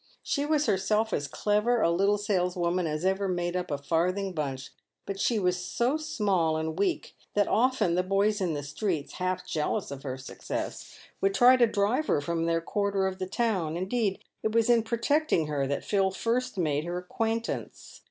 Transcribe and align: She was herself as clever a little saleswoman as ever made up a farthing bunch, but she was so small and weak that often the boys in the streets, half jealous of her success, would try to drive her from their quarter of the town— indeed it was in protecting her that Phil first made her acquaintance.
She 0.23 0.47
was 0.47 0.65
herself 0.65 1.13
as 1.13 1.27
clever 1.27 1.79
a 1.79 1.91
little 1.91 2.17
saleswoman 2.17 2.87
as 2.87 3.05
ever 3.05 3.27
made 3.27 3.55
up 3.55 3.69
a 3.69 3.77
farthing 3.77 4.33
bunch, 4.33 4.71
but 5.05 5.19
she 5.19 5.37
was 5.37 5.63
so 5.63 5.95
small 5.95 6.57
and 6.57 6.79
weak 6.79 7.15
that 7.35 7.47
often 7.47 7.93
the 7.93 8.01
boys 8.01 8.41
in 8.41 8.55
the 8.55 8.63
streets, 8.63 9.13
half 9.21 9.45
jealous 9.45 9.91
of 9.91 10.01
her 10.01 10.17
success, 10.17 10.97
would 11.21 11.35
try 11.35 11.55
to 11.55 11.67
drive 11.67 12.07
her 12.07 12.19
from 12.19 12.47
their 12.47 12.61
quarter 12.61 13.05
of 13.05 13.19
the 13.19 13.27
town— 13.27 13.77
indeed 13.77 14.23
it 14.41 14.53
was 14.53 14.71
in 14.71 14.81
protecting 14.81 15.45
her 15.45 15.67
that 15.67 15.85
Phil 15.85 16.09
first 16.09 16.57
made 16.57 16.83
her 16.83 16.97
acquaintance. 16.97 17.99